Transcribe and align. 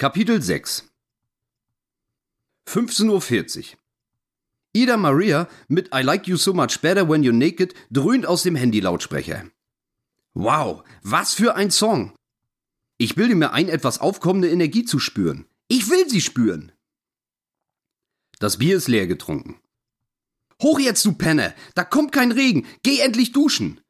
Kapitel 0.00 0.40
6 0.40 0.84
15.40 2.68 3.08
Uhr 3.10 3.78
Ida 4.72 4.96
Maria 4.96 5.48
mit 5.66 5.88
I 5.92 6.02
like 6.02 6.28
you 6.28 6.36
so 6.36 6.52
much 6.52 6.80
better 6.80 7.08
when 7.08 7.24
you're 7.24 7.32
naked 7.32 7.74
dröhnt 7.90 8.24
aus 8.24 8.44
dem 8.44 8.54
Handylautsprecher. 8.54 9.50
Wow, 10.34 10.84
was 11.02 11.34
für 11.34 11.56
ein 11.56 11.72
Song! 11.72 12.14
Ich 12.96 13.16
bilde 13.16 13.34
mir 13.34 13.52
ein, 13.52 13.68
etwas 13.68 13.98
aufkommende 13.98 14.48
Energie 14.48 14.84
zu 14.84 15.00
spüren. 15.00 15.46
Ich 15.66 15.90
will 15.90 16.08
sie 16.08 16.20
spüren. 16.20 16.70
Das 18.38 18.58
Bier 18.58 18.76
ist 18.76 18.86
leer 18.86 19.08
getrunken. 19.08 19.60
Hoch 20.62 20.78
jetzt, 20.78 21.04
du 21.04 21.14
Penner! 21.14 21.56
Da 21.74 21.82
kommt 21.82 22.12
kein 22.12 22.30
Regen! 22.30 22.68
Geh 22.84 23.00
endlich 23.00 23.32
duschen! 23.32 23.80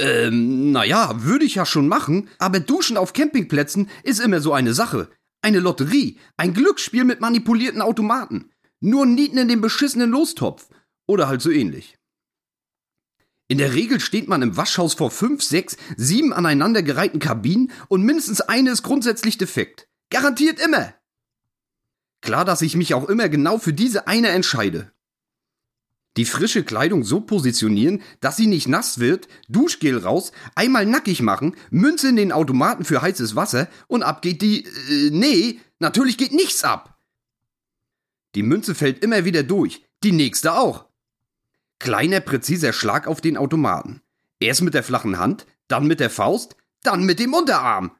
Ähm, 0.00 0.72
naja, 0.72 1.22
würde 1.24 1.44
ich 1.44 1.56
ja 1.56 1.66
schon 1.66 1.86
machen, 1.86 2.30
aber 2.38 2.58
Duschen 2.58 2.96
auf 2.96 3.12
Campingplätzen 3.12 3.90
ist 4.02 4.18
immer 4.18 4.40
so 4.40 4.54
eine 4.54 4.72
Sache. 4.72 5.10
Eine 5.42 5.60
Lotterie, 5.60 6.18
ein 6.38 6.54
Glücksspiel 6.54 7.04
mit 7.04 7.20
manipulierten 7.20 7.82
Automaten. 7.82 8.50
Nur 8.80 9.04
Nieten 9.04 9.36
in 9.36 9.48
dem 9.48 9.60
beschissenen 9.60 10.10
Lostopf. 10.10 10.68
Oder 11.06 11.28
halt 11.28 11.42
so 11.42 11.50
ähnlich. 11.50 11.98
In 13.48 13.58
der 13.58 13.74
Regel 13.74 14.00
steht 14.00 14.26
man 14.26 14.40
im 14.40 14.56
Waschhaus 14.56 14.94
vor 14.94 15.10
fünf, 15.10 15.42
sechs, 15.42 15.76
sieben 15.96 16.32
aneinandergereihten 16.32 17.20
Kabinen 17.20 17.70
und 17.88 18.02
mindestens 18.02 18.40
eine 18.40 18.70
ist 18.70 18.82
grundsätzlich 18.82 19.36
defekt. 19.36 19.86
Garantiert 20.10 20.60
immer. 20.60 20.94
Klar, 22.22 22.46
dass 22.46 22.62
ich 22.62 22.74
mich 22.74 22.94
auch 22.94 23.08
immer 23.08 23.28
genau 23.28 23.58
für 23.58 23.74
diese 23.74 24.06
eine 24.06 24.28
entscheide. 24.28 24.92
Die 26.20 26.26
frische 26.26 26.64
Kleidung 26.64 27.02
so 27.02 27.22
positionieren, 27.22 28.02
dass 28.20 28.36
sie 28.36 28.46
nicht 28.46 28.68
nass 28.68 28.98
wird, 28.98 29.26
Duschgel 29.48 29.96
raus, 29.96 30.32
einmal 30.54 30.84
nackig 30.84 31.22
machen, 31.22 31.56
Münze 31.70 32.10
in 32.10 32.16
den 32.16 32.30
Automaten 32.30 32.84
für 32.84 33.00
heißes 33.00 33.36
Wasser 33.36 33.68
und 33.86 34.02
ab 34.02 34.20
geht 34.20 34.42
die. 34.42 34.66
Äh, 34.66 35.08
nee, 35.12 35.60
natürlich 35.78 36.18
geht 36.18 36.32
nichts 36.32 36.62
ab. 36.62 36.98
Die 38.34 38.42
Münze 38.42 38.74
fällt 38.74 39.02
immer 39.02 39.24
wieder 39.24 39.44
durch, 39.44 39.82
die 40.04 40.12
nächste 40.12 40.52
auch. 40.52 40.84
Kleiner, 41.78 42.20
präziser 42.20 42.74
Schlag 42.74 43.06
auf 43.06 43.22
den 43.22 43.38
Automaten. 43.38 44.02
Erst 44.40 44.60
mit 44.60 44.74
der 44.74 44.82
flachen 44.82 45.18
Hand, 45.18 45.46
dann 45.68 45.86
mit 45.86 46.00
der 46.00 46.10
Faust, 46.10 46.54
dann 46.82 47.04
mit 47.04 47.18
dem 47.18 47.32
Unterarm. 47.32 47.92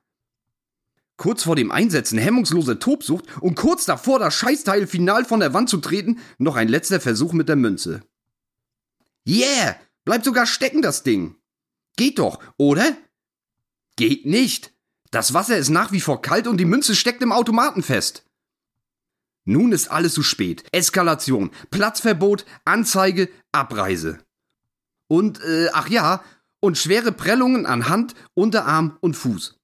Kurz 1.17 1.45
vor 1.45 1.57
dem 1.57 1.71
Einsetzen 1.71 2.19
hemmungslose 2.19 2.79
Tobsucht 2.79 3.25
und 3.41 3.55
kurz 3.55 3.87
davor 3.87 4.19
das 4.19 4.35
Scheißteil 4.35 4.87
final 4.87 5.25
von 5.25 5.41
der 5.41 5.55
Wand 5.55 5.71
zu 5.71 5.79
treten, 5.79 6.19
noch 6.37 6.57
ein 6.57 6.69
letzter 6.69 7.01
Versuch 7.01 7.33
mit 7.33 7.49
der 7.49 7.57
Münze. 7.57 8.03
Yeah! 9.31 9.77
Bleibt 10.05 10.25
sogar 10.25 10.45
stecken, 10.45 10.83
das 10.83 11.05
Ding. 11.05 11.37
Geht 11.97 12.19
doch, 12.19 12.43
oder? 12.57 12.97
Geht 13.95 14.27
nicht. 14.27 14.75
Das 15.13 15.35
Wasser 15.35 15.57
ist 15.57 15.69
nach 15.69 15.93
wie 15.93 16.01
vor 16.01 16.21
kalt 16.21 16.49
und 16.49 16.57
die 16.57 16.65
Münze 16.65 16.97
steckt 16.97 17.23
im 17.23 17.31
Automaten 17.31 17.83
fest. 17.83 18.25
Nun 19.45 19.71
ist 19.71 19.89
alles 19.89 20.15
zu 20.15 20.25
spät. 20.25 20.65
Eskalation, 20.73 21.51
Platzverbot, 21.71 22.45
Anzeige, 22.65 23.29
Abreise. 23.53 24.19
Und, 25.07 25.41
äh, 25.43 25.69
ach 25.73 25.89
ja, 25.89 26.25
und 26.61 26.77
schwere 26.77 27.13
Prellungen 27.13 27.67
an 27.67 27.89
Hand, 27.89 28.15
Unterarm 28.35 28.99
und 29.01 29.15
Fuß. 29.15 29.61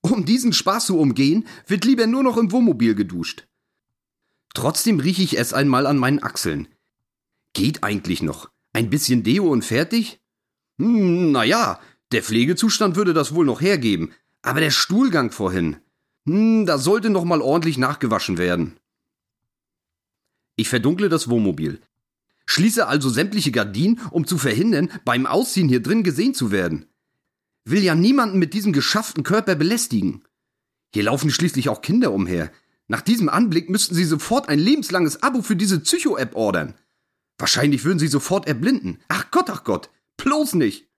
Um 0.00 0.24
diesen 0.24 0.52
Spaß 0.52 0.86
zu 0.86 0.98
umgehen, 0.98 1.46
wird 1.66 1.84
lieber 1.84 2.06
nur 2.06 2.22
noch 2.22 2.36
im 2.36 2.52
Wohnmobil 2.52 2.94
geduscht. 2.94 3.48
Trotzdem 4.54 5.00
rieche 5.00 5.22
ich 5.22 5.38
es 5.38 5.52
einmal 5.52 5.86
an 5.86 5.98
meinen 5.98 6.22
Achseln. 6.22 6.68
Geht 7.56 7.82
eigentlich 7.82 8.22
noch. 8.22 8.50
Ein 8.74 8.90
bisschen 8.90 9.22
Deo 9.22 9.50
und 9.50 9.64
fertig? 9.64 10.20
Hm, 10.78 11.32
naja, 11.32 11.80
der 12.12 12.22
Pflegezustand 12.22 12.96
würde 12.96 13.14
das 13.14 13.34
wohl 13.34 13.46
noch 13.46 13.62
hergeben. 13.62 14.12
Aber 14.42 14.60
der 14.60 14.70
Stuhlgang 14.70 15.30
vorhin. 15.30 15.78
Hm, 16.26 16.66
da 16.66 16.76
sollte 16.76 17.08
noch 17.08 17.24
mal 17.24 17.40
ordentlich 17.40 17.78
nachgewaschen 17.78 18.36
werden. 18.36 18.76
Ich 20.56 20.68
verdunkle 20.68 21.08
das 21.08 21.30
Wohnmobil. 21.30 21.80
Schließe 22.44 22.86
also 22.86 23.08
sämtliche 23.08 23.52
Gardinen, 23.52 24.02
um 24.10 24.26
zu 24.26 24.36
verhindern, 24.36 24.90
beim 25.06 25.24
Ausziehen 25.24 25.70
hier 25.70 25.82
drin 25.82 26.02
gesehen 26.02 26.34
zu 26.34 26.50
werden. 26.50 26.84
Will 27.64 27.82
ja 27.82 27.94
niemanden 27.94 28.38
mit 28.38 28.52
diesem 28.52 28.74
geschafften 28.74 29.22
Körper 29.22 29.54
belästigen. 29.54 30.24
Hier 30.92 31.04
laufen 31.04 31.30
schließlich 31.30 31.70
auch 31.70 31.80
Kinder 31.80 32.12
umher. 32.12 32.52
Nach 32.86 33.00
diesem 33.00 33.30
Anblick 33.30 33.70
müssten 33.70 33.94
sie 33.94 34.04
sofort 34.04 34.50
ein 34.50 34.58
lebenslanges 34.58 35.22
Abo 35.22 35.40
für 35.40 35.56
diese 35.56 35.80
Psycho-App 35.80 36.34
ordern. 36.34 36.74
Wahrscheinlich 37.38 37.84
würden 37.84 37.98
sie 37.98 38.08
sofort 38.08 38.46
erblinden. 38.46 39.00
Ach 39.08 39.30
Gott, 39.30 39.50
ach 39.50 39.64
Gott, 39.64 39.90
bloß 40.16 40.54
nicht. 40.54 40.88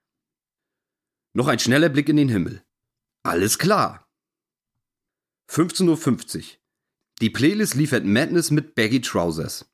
Noch 1.33 1.47
ein 1.47 1.59
schneller 1.59 1.89
Blick 1.89 2.09
in 2.09 2.17
den 2.17 2.29
Himmel. 2.29 2.63
Alles 3.23 3.57
klar. 3.59 4.07
15.50 5.49 6.37
Uhr. 6.37 6.43
Die 7.21 7.29
Playlist 7.29 7.75
liefert 7.75 8.05
Madness 8.05 8.51
mit 8.51 8.75
Baggy 8.75 9.01
Trousers. 9.01 9.69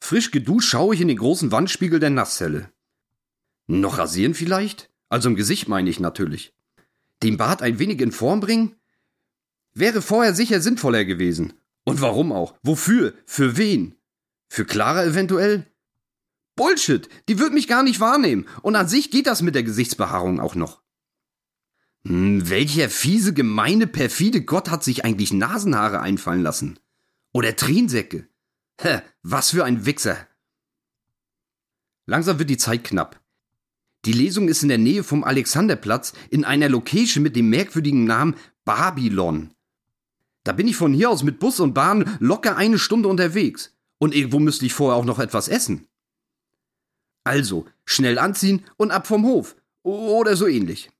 Frisch 0.00 0.30
geduscht 0.30 0.68
schaue 0.68 0.94
ich 0.94 1.00
in 1.00 1.08
den 1.08 1.18
großen 1.18 1.50
Wandspiegel 1.50 1.98
der 1.98 2.10
Nasszelle. 2.10 2.72
Noch 3.66 3.98
rasieren 3.98 4.34
vielleicht? 4.34 4.90
Also 5.08 5.28
im 5.28 5.36
Gesicht 5.36 5.68
meine 5.68 5.90
ich 5.90 6.00
natürlich. 6.00 6.54
Den 7.22 7.36
Bart 7.36 7.62
ein 7.62 7.78
wenig 7.78 8.00
in 8.00 8.12
Form 8.12 8.40
bringen? 8.40 8.76
Wäre 9.74 10.02
vorher 10.02 10.34
sicher 10.34 10.60
sinnvoller 10.60 11.04
gewesen. 11.04 11.52
Und 11.84 12.00
warum 12.00 12.32
auch? 12.32 12.54
Wofür? 12.62 13.14
Für 13.26 13.56
wen? 13.56 13.96
Für 14.52 14.64
Clara 14.64 15.04
eventuell? 15.04 15.64
Bullshit, 16.56 17.08
die 17.28 17.38
wird 17.38 17.54
mich 17.54 17.68
gar 17.68 17.84
nicht 17.84 18.00
wahrnehmen. 18.00 18.46
Und 18.62 18.74
an 18.74 18.88
sich 18.88 19.12
geht 19.12 19.28
das 19.28 19.42
mit 19.42 19.54
der 19.54 19.62
Gesichtsbehaarung 19.62 20.40
auch 20.40 20.56
noch. 20.56 20.82
Hm, 22.04 22.50
welcher 22.50 22.90
fiese, 22.90 23.32
gemeine, 23.32 23.86
perfide 23.86 24.42
Gott 24.42 24.68
hat 24.68 24.82
sich 24.82 25.04
eigentlich 25.04 25.32
Nasenhaare 25.32 26.00
einfallen 26.00 26.42
lassen? 26.42 26.80
Oder 27.32 27.54
Tränensäcke? 27.54 28.28
Hä, 28.80 29.02
was 29.22 29.50
für 29.50 29.64
ein 29.64 29.86
Wichser. 29.86 30.16
Langsam 32.06 32.40
wird 32.40 32.50
die 32.50 32.56
Zeit 32.56 32.82
knapp. 32.82 33.20
Die 34.04 34.12
Lesung 34.12 34.48
ist 34.48 34.64
in 34.64 34.68
der 34.68 34.78
Nähe 34.78 35.04
vom 35.04 35.22
Alexanderplatz 35.22 36.12
in 36.28 36.44
einer 36.44 36.68
Location 36.68 37.22
mit 37.22 37.36
dem 37.36 37.50
merkwürdigen 37.50 38.04
Namen 38.04 38.34
Babylon. 38.64 39.54
Da 40.42 40.52
bin 40.52 40.66
ich 40.66 40.74
von 40.74 40.92
hier 40.92 41.08
aus 41.08 41.22
mit 41.22 41.38
Bus 41.38 41.60
und 41.60 41.72
Bahn 41.72 42.16
locker 42.18 42.56
eine 42.56 42.80
Stunde 42.80 43.08
unterwegs. 43.08 43.76
Und 44.00 44.14
irgendwo 44.14 44.38
müsste 44.38 44.64
ich 44.64 44.72
vorher 44.72 44.96
auch 44.96 45.04
noch 45.04 45.18
etwas 45.18 45.46
essen. 45.46 45.86
Also, 47.22 47.66
schnell 47.84 48.18
anziehen 48.18 48.64
und 48.78 48.90
ab 48.90 49.06
vom 49.06 49.24
Hof. 49.24 49.56
Oder 49.82 50.36
so 50.36 50.46
ähnlich. 50.46 50.90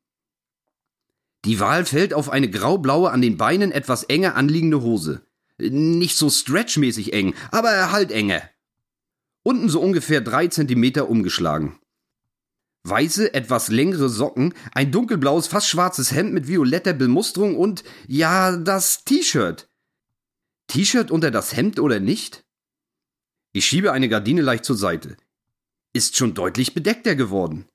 Die 1.47 1.59
Wahl 1.61 1.87
fällt 1.87 2.13
auf 2.13 2.29
eine 2.29 2.51
graublaue, 2.51 3.11
an 3.11 3.23
den 3.23 3.39
Beinen 3.39 3.73
etwas 3.73 4.05
enger 4.05 4.37
anliegende 4.37 4.83
Hose. 4.83 5.23
Nicht 5.59 6.19
so 6.19 6.29
stretchmäßig 6.29 7.15
eng, 7.15 7.35
aber 7.51 7.91
halt 7.91 8.13
enger. 8.13 8.43
Unten 9.43 9.71
so 9.71 9.81
ungefähr 9.81 10.21
drei 10.21 10.49
Zentimeter 10.49 11.09
umgeschlagen. 11.09 11.79
Weiße, 12.85 13.33
etwas 13.33 13.69
längere 13.69 14.11
Socken, 14.11 14.53
ein 14.73 14.93
dunkelblaues, 14.93 15.47
fast 15.47 15.69
schwarzes 15.69 16.13
Hemd 16.13 16.35
mit 16.35 16.49
violetter 16.49 16.93
Bemusterung 16.93 17.57
und, 17.57 17.83
ja, 18.07 18.57
das 18.57 19.05
T-Shirt. 19.05 19.71
T-Shirt 20.67 21.11
unter 21.11 21.31
das 21.31 21.57
Hemd 21.57 21.81
oder 21.81 22.01
nicht? 22.01 22.45
Ich 23.53 23.67
schiebe 23.67 23.93
eine 23.93 24.09
Gardine 24.09 24.43
leicht 24.43 24.65
zur 24.65 24.77
Seite. 24.77 25.17
Ist 25.93 26.17
schon 26.17 26.35
deutlich 26.35 26.75
bedeckter 26.75 27.17
geworden. 27.17 27.67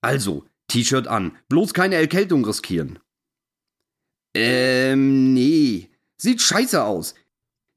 Also, 0.00 0.46
T-Shirt 0.68 1.06
an, 1.06 1.36
bloß 1.48 1.74
keine 1.74 1.96
Erkältung 1.96 2.44
riskieren. 2.44 2.98
Ähm, 4.34 5.34
nee. 5.34 5.90
Sieht 6.16 6.40
scheiße 6.40 6.82
aus. 6.82 7.14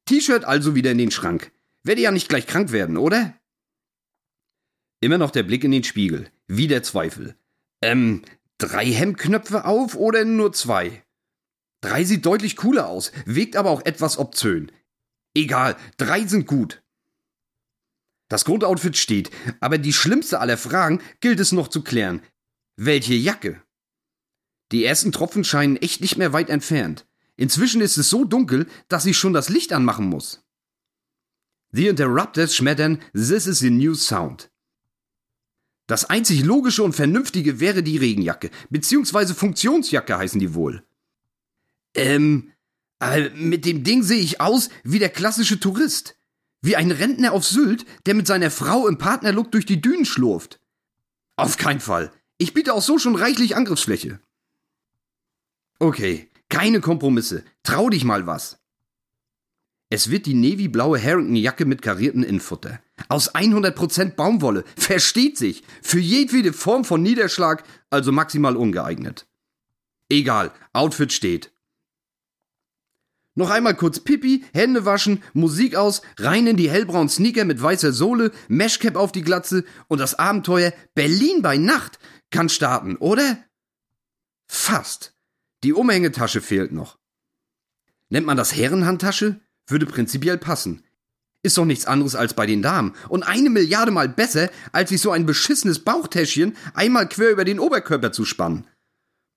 T-Shirt 0.05 0.45
also 0.45 0.75
wieder 0.75 0.91
in 0.91 0.97
den 0.97 1.11
Schrank. 1.11 1.51
Werde 1.83 2.01
ja 2.01 2.11
nicht 2.11 2.29
gleich 2.29 2.47
krank 2.47 2.71
werden, 2.71 2.97
oder? 2.97 3.35
Immer 5.01 5.17
noch 5.17 5.31
der 5.31 5.43
Blick 5.43 5.63
in 5.63 5.71
den 5.71 5.83
Spiegel. 5.83 6.29
Wieder 6.47 6.83
Zweifel. 6.83 7.35
Ähm, 7.81 8.21
drei 8.57 8.85
Hemdknöpfe 8.85 9.65
auf 9.65 9.95
oder 9.95 10.23
nur 10.23 10.53
zwei? 10.53 11.03
Drei 11.81 12.03
sieht 12.03 12.25
deutlich 12.25 12.55
cooler 12.55 12.87
aus, 12.87 13.11
wirkt 13.25 13.55
aber 13.55 13.71
auch 13.71 13.83
etwas 13.85 14.19
obzön. 14.19 14.71
Egal, 15.33 15.75
drei 15.97 16.27
sind 16.27 16.45
gut. 16.45 16.80
Das 18.31 18.45
Grundoutfit 18.45 18.95
steht, 18.95 19.29
aber 19.59 19.77
die 19.77 19.91
schlimmste 19.91 20.39
aller 20.39 20.57
Fragen 20.57 21.01
gilt 21.19 21.41
es 21.41 21.51
noch 21.51 21.67
zu 21.67 21.83
klären. 21.83 22.21
Welche 22.77 23.13
Jacke? 23.13 23.61
Die 24.71 24.85
ersten 24.85 25.11
Tropfen 25.11 25.43
scheinen 25.43 25.75
echt 25.75 25.99
nicht 25.99 26.15
mehr 26.15 26.31
weit 26.31 26.49
entfernt. 26.49 27.05
Inzwischen 27.35 27.81
ist 27.81 27.97
es 27.97 28.09
so 28.09 28.23
dunkel, 28.23 28.69
dass 28.87 29.05
ich 29.05 29.17
schon 29.17 29.33
das 29.33 29.49
Licht 29.49 29.73
anmachen 29.73 30.05
muss. 30.05 30.45
The 31.73 31.87
Interrupters 31.87 32.55
schmettern 32.55 33.01
This 33.11 33.47
is 33.47 33.59
the 33.59 33.69
new 33.69 33.95
sound. 33.95 34.49
Das 35.87 36.05
einzig 36.05 36.45
logische 36.45 36.83
und 36.83 36.93
vernünftige 36.93 37.59
wäre 37.59 37.83
die 37.83 37.97
Regenjacke, 37.97 38.49
beziehungsweise 38.69 39.35
Funktionsjacke 39.35 40.17
heißen 40.17 40.39
die 40.39 40.53
wohl. 40.53 40.87
Ähm, 41.95 42.53
aber 42.99 43.29
mit 43.31 43.65
dem 43.65 43.83
Ding 43.83 44.03
sehe 44.03 44.21
ich 44.21 44.39
aus 44.39 44.69
wie 44.85 44.99
der 44.99 45.09
klassische 45.09 45.59
Tourist. 45.59 46.15
Wie 46.61 46.75
ein 46.75 46.91
Rentner 46.91 47.33
auf 47.33 47.45
Sylt, 47.45 47.85
der 48.05 48.13
mit 48.13 48.27
seiner 48.27 48.51
Frau 48.51 48.87
im 48.87 48.97
Partnerlook 48.97 49.51
durch 49.51 49.65
die 49.65 49.81
Dünen 49.81 50.05
schlurft. 50.05 50.59
Auf 51.35 51.57
keinen 51.57 51.79
Fall. 51.79 52.11
Ich 52.37 52.53
biete 52.53 52.73
auch 52.73 52.81
so 52.81 52.97
schon 52.97 53.15
reichlich 53.15 53.55
Angriffsfläche. 53.55 54.19
Okay, 55.79 56.31
Keine 56.51 56.81
Kompromisse. 56.81 57.45
Trau 57.63 57.89
dich 57.89 58.03
mal 58.03 58.27
was. 58.27 58.59
Es 59.89 60.11
wird 60.11 60.25
die 60.25 60.33
navyblaue 60.33 61.01
Harrington-Jacke 61.01 61.65
mit 61.65 61.81
karierten 61.81 62.23
Innenfutter. 62.23 62.81
Aus 63.07 63.33
100% 63.33 64.15
Baumwolle. 64.15 64.65
Versteht 64.75 65.37
sich. 65.37 65.63
Für 65.81 65.99
jedwede 65.99 66.51
Form 66.51 66.83
von 66.83 67.01
Niederschlag, 67.01 67.63
also 67.89 68.11
maximal 68.11 68.57
ungeeignet. 68.57 69.27
Egal, 70.09 70.51
Outfit 70.73 71.13
steht. 71.13 71.53
Noch 73.33 73.49
einmal 73.49 73.75
kurz 73.75 74.01
Pipi, 74.01 74.43
Hände 74.53 74.83
waschen, 74.85 75.23
Musik 75.33 75.75
aus, 75.75 76.01
rein 76.17 76.47
in 76.47 76.57
die 76.57 76.69
hellbraunen 76.69 77.07
Sneaker 77.07 77.45
mit 77.45 77.61
weißer 77.61 77.93
Sohle, 77.93 78.31
Meshcap 78.49 78.97
auf 78.97 79.11
die 79.13 79.21
Glatze 79.21 79.63
und 79.87 79.99
das 79.99 80.19
Abenteuer 80.19 80.73
Berlin 80.95 81.41
bei 81.41 81.57
Nacht 81.57 81.99
kann 82.29 82.49
starten, 82.49 82.97
oder? 82.97 83.37
Fast. 84.47 85.13
Die 85.63 85.73
Umhängetasche 85.73 86.41
fehlt 86.41 86.73
noch. 86.73 86.97
Nennt 88.09 88.25
man 88.25 88.35
das 88.35 88.53
Herrenhandtasche? 88.53 89.39
Würde 89.67 89.85
prinzipiell 89.85 90.37
passen. 90.37 90.83
Ist 91.43 91.57
doch 91.57 91.65
nichts 91.65 91.85
anderes 91.85 92.15
als 92.15 92.33
bei 92.33 92.45
den 92.45 92.61
Damen. 92.61 92.93
Und 93.07 93.23
eine 93.23 93.49
Milliarde 93.49 93.91
mal 93.91 94.09
besser, 94.09 94.49
als 94.73 94.89
sich 94.89 94.99
so 94.99 95.11
ein 95.11 95.25
beschissenes 95.25 95.79
Bauchtäschchen 95.79 96.57
einmal 96.73 97.07
quer 97.07 97.31
über 97.31 97.45
den 97.45 97.59
Oberkörper 97.59 98.11
zu 98.11 98.25
spannen. 98.25 98.67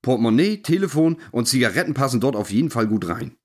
Portemonnaie, 0.02 0.62
Telefon 0.62 1.18
und 1.30 1.48
Zigaretten 1.48 1.94
passen 1.94 2.20
dort 2.20 2.36
auf 2.36 2.50
jeden 2.50 2.70
Fall 2.70 2.88
gut 2.88 3.08
rein. 3.08 3.36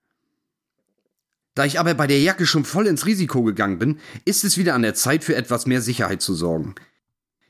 Da 1.59 1.65
ich 1.65 1.77
aber 1.77 1.93
bei 1.93 2.07
der 2.07 2.21
Jacke 2.21 2.45
schon 2.45 2.63
voll 2.63 2.87
ins 2.87 3.05
Risiko 3.05 3.43
gegangen 3.43 3.79
bin, 3.79 3.99
ist 4.23 4.45
es 4.45 4.57
wieder 4.57 4.75
an 4.75 4.81
der 4.81 4.93
Zeit 4.93 5.25
für 5.25 5.35
etwas 5.35 5.65
mehr 5.65 5.81
Sicherheit 5.81 6.21
zu 6.21 6.33
sorgen. 6.33 6.73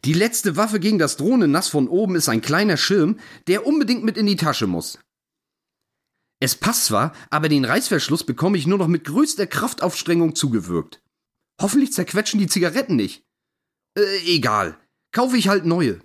Die 0.03 0.13
letzte 0.13 0.57
Waffe 0.57 0.79
gegen 0.79 0.97
das 0.97 1.15
drohende 1.15 1.47
Nass 1.47 1.67
von 1.67 1.87
oben 1.87 2.15
ist 2.15 2.27
ein 2.27 2.41
kleiner 2.41 2.75
Schirm, 2.75 3.19
der 3.45 3.67
unbedingt 3.67 4.03
mit 4.03 4.17
in 4.17 4.25
die 4.25 4.35
Tasche 4.35 4.65
muss. 4.65 4.97
Es 6.39 6.55
passt 6.55 6.85
zwar, 6.85 7.13
aber 7.29 7.49
den 7.49 7.65
Reißverschluss 7.65 8.23
bekomme 8.23 8.57
ich 8.57 8.65
nur 8.65 8.79
noch 8.79 8.87
mit 8.87 9.03
größter 9.03 9.45
Kraftaufstrengung 9.45 10.33
zugewirkt. 10.33 11.03
Hoffentlich 11.61 11.93
zerquetschen 11.93 12.39
die 12.39 12.47
Zigaretten 12.47 12.95
nicht. 12.95 13.23
Äh, 13.95 14.01
egal. 14.25 14.75
Kaufe 15.11 15.37
ich 15.37 15.49
halt 15.49 15.67
neue. 15.67 15.99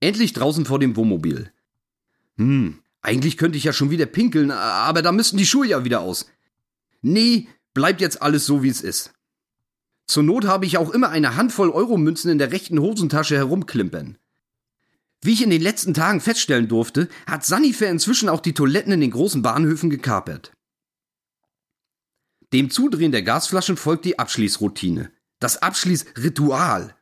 Endlich 0.00 0.32
draußen 0.32 0.66
vor 0.66 0.80
dem 0.80 0.96
Wohnmobil. 0.96 1.52
Hm, 2.36 2.82
eigentlich 3.02 3.36
könnte 3.36 3.58
ich 3.58 3.64
ja 3.64 3.72
schon 3.72 3.90
wieder 3.90 4.06
pinkeln, 4.06 4.50
aber 4.50 5.02
da 5.02 5.12
müssten 5.12 5.36
die 5.36 5.46
Schuhe 5.46 5.66
ja 5.66 5.84
wieder 5.84 6.00
aus. 6.00 6.26
Nee, 7.00 7.48
bleibt 7.74 8.00
jetzt 8.00 8.22
alles 8.22 8.44
so, 8.44 8.62
wie 8.62 8.68
es 8.68 8.80
ist. 8.80 9.12
Zur 10.06 10.22
Not 10.22 10.46
habe 10.46 10.66
ich 10.66 10.78
auch 10.78 10.90
immer 10.90 11.10
eine 11.10 11.36
Handvoll 11.36 11.70
Euromünzen 11.70 12.30
in 12.30 12.38
der 12.38 12.50
rechten 12.50 12.80
Hosentasche 12.80 13.36
herumklimpern. 13.36 14.18
Wie 15.20 15.32
ich 15.32 15.42
in 15.42 15.50
den 15.50 15.62
letzten 15.62 15.94
Tagen 15.94 16.20
feststellen 16.20 16.68
durfte, 16.68 17.08
hat 17.26 17.44
Sunnyfair 17.44 17.90
inzwischen 17.90 18.28
auch 18.28 18.40
die 18.40 18.54
Toiletten 18.54 18.92
in 18.92 19.00
den 19.00 19.10
großen 19.10 19.42
Bahnhöfen 19.42 19.90
gekapert. 19.90 20.52
Dem 22.52 22.70
Zudrehen 22.70 23.12
der 23.12 23.22
Gasflaschen 23.22 23.76
folgt 23.76 24.06
die 24.06 24.18
Abschließroutine. 24.18 25.10
Das 25.38 25.60
Abschließritual. 25.60 26.94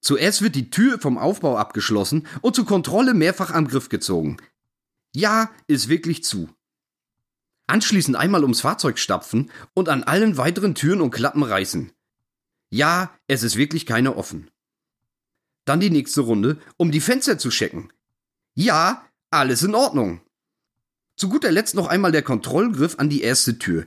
Zuerst 0.00 0.42
wird 0.42 0.54
die 0.54 0.70
Tür 0.70 0.98
vom 0.98 1.18
Aufbau 1.18 1.56
abgeschlossen 1.56 2.26
und 2.40 2.54
zur 2.54 2.66
Kontrolle 2.66 3.14
mehrfach 3.14 3.50
am 3.50 3.68
Griff 3.68 3.88
gezogen. 3.88 4.38
Ja, 5.14 5.50
ist 5.68 5.88
wirklich 5.88 6.24
zu. 6.24 6.48
Anschließend 7.66 8.16
einmal 8.16 8.42
ums 8.42 8.60
Fahrzeug 8.60 8.98
stapfen 8.98 9.50
und 9.72 9.88
an 9.88 10.02
allen 10.02 10.36
weiteren 10.36 10.74
Türen 10.74 11.00
und 11.00 11.12
Klappen 11.12 11.42
reißen. 11.42 11.92
Ja, 12.70 13.16
es 13.28 13.42
ist 13.42 13.56
wirklich 13.56 13.86
keine 13.86 14.16
offen. 14.16 14.50
Dann 15.64 15.80
die 15.80 15.90
nächste 15.90 16.22
Runde, 16.22 16.58
um 16.76 16.90
die 16.90 17.00
Fenster 17.00 17.38
zu 17.38 17.48
checken. 17.48 17.92
Ja, 18.54 19.08
alles 19.30 19.62
in 19.62 19.74
Ordnung. 19.74 20.20
Zu 21.16 21.28
guter 21.28 21.52
Letzt 21.52 21.74
noch 21.74 21.86
einmal 21.86 22.12
der 22.12 22.22
Kontrollgriff 22.22 22.98
an 22.98 23.08
die 23.08 23.22
erste 23.22 23.58
Tür. 23.58 23.86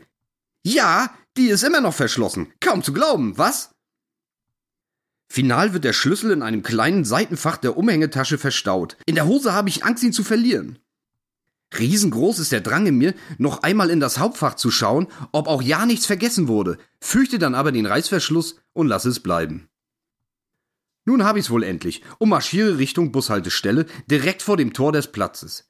Ja, 0.63 1.13
die 1.35 1.50
ist 1.50 1.63
immer 1.63 1.81
noch 1.81 1.94
verschlossen. 1.94 2.53
Kaum 2.62 2.83
zu 2.83 2.94
glauben, 2.94 3.38
was? 3.38 3.75
Final 5.29 5.74
wird 5.74 5.83
der 5.83 5.94
Schlüssel 5.94 6.31
in 6.31 6.41
einem 6.41 6.63
kleinen 6.63 7.03
Seitenfach 7.03 7.57
der 7.57 7.77
Umhängetasche 7.77 8.38
verstaut. 8.38 8.95
In 9.06 9.15
der 9.15 9.27
Hose 9.27 9.53
habe 9.53 9.68
ich 9.68 9.83
Angst, 9.83 10.03
ihn 10.03 10.13
zu 10.13 10.24
verlieren. 10.24 10.79
Riesengroß 11.77 12.39
ist 12.39 12.51
der 12.51 12.61
Drang 12.61 12.85
in 12.87 12.97
mir, 12.97 13.13
noch 13.37 13.63
einmal 13.63 13.89
in 13.89 13.99
das 13.99 14.19
Hauptfach 14.19 14.55
zu 14.55 14.71
schauen, 14.71 15.07
ob 15.31 15.47
auch 15.47 15.61
ja 15.61 15.85
nichts 15.85 16.05
vergessen 16.05 16.47
wurde, 16.47 16.77
fürchte 17.01 17.39
dann 17.39 17.55
aber 17.55 17.71
den 17.71 17.85
Reißverschluss 17.85 18.59
und 18.73 18.87
lasse 18.87 19.09
es 19.09 19.19
bleiben. 19.19 19.67
Nun 21.05 21.23
habe 21.23 21.39
ich's 21.39 21.49
wohl 21.49 21.63
endlich 21.63 22.03
und 22.19 22.29
marschiere 22.29 22.77
Richtung 22.77 23.11
Bushaltestelle 23.11 23.85
direkt 24.09 24.41
vor 24.41 24.57
dem 24.57 24.73
Tor 24.73 24.91
des 24.91 25.11
Platzes. 25.11 25.69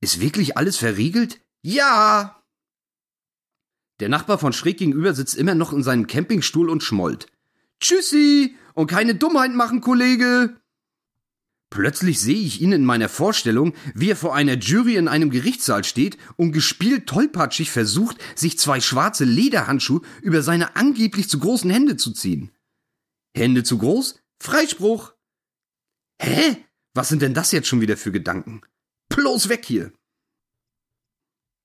Ist 0.00 0.20
wirklich 0.20 0.56
alles 0.56 0.76
verriegelt? 0.76 1.40
Ja! 1.62 2.42
Der 3.98 4.08
Nachbar 4.08 4.38
von 4.38 4.52
schräg 4.52 4.78
gegenüber 4.78 5.14
sitzt 5.14 5.36
immer 5.36 5.54
noch 5.54 5.72
in 5.72 5.82
seinem 5.82 6.06
Campingstuhl 6.06 6.68
und 6.68 6.82
schmollt. 6.82 7.26
Tschüssi! 7.80 8.56
Und 8.74 8.88
keine 8.88 9.14
Dummheit 9.14 9.52
machen, 9.52 9.80
Kollege! 9.80 10.60
Plötzlich 11.70 12.20
sehe 12.20 12.38
ich 12.38 12.60
ihn 12.60 12.72
in 12.72 12.84
meiner 12.84 13.08
Vorstellung, 13.08 13.74
wie 13.94 14.10
er 14.10 14.16
vor 14.16 14.34
einer 14.34 14.54
Jury 14.54 14.96
in 14.96 15.08
einem 15.08 15.30
Gerichtssaal 15.30 15.84
steht 15.84 16.16
und 16.36 16.52
gespielt 16.52 17.06
tollpatschig 17.06 17.70
versucht, 17.70 18.18
sich 18.36 18.58
zwei 18.58 18.80
schwarze 18.80 19.24
Lederhandschuhe 19.24 20.02
über 20.22 20.42
seine 20.42 20.76
angeblich 20.76 21.28
zu 21.28 21.38
großen 21.38 21.70
Hände 21.70 21.96
zu 21.96 22.12
ziehen. 22.12 22.52
Hände 23.36 23.64
zu 23.64 23.78
groß? 23.78 24.20
Freispruch! 24.40 25.14
Hä? 26.20 26.64
Was 26.94 27.08
sind 27.08 27.20
denn 27.20 27.34
das 27.34 27.52
jetzt 27.52 27.68
schon 27.68 27.80
wieder 27.80 27.96
für 27.96 28.12
Gedanken? 28.12 28.62
Bloß 29.08 29.48
weg 29.48 29.64
hier! 29.66 29.92